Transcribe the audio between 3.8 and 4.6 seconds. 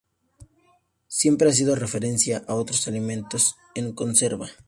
conserva".